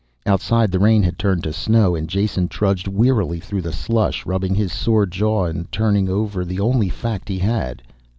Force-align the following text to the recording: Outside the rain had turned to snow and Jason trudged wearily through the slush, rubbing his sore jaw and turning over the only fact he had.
Outside 0.25 0.71
the 0.71 0.79
rain 0.79 1.03
had 1.03 1.19
turned 1.19 1.43
to 1.43 1.53
snow 1.53 1.93
and 1.93 2.09
Jason 2.09 2.47
trudged 2.47 2.87
wearily 2.87 3.39
through 3.39 3.61
the 3.61 3.71
slush, 3.71 4.25
rubbing 4.25 4.55
his 4.55 4.73
sore 4.73 5.05
jaw 5.05 5.45
and 5.45 5.71
turning 5.71 6.09
over 6.09 6.43
the 6.43 6.59
only 6.59 6.89
fact 6.89 7.29
he 7.29 7.37
had. 7.37 7.83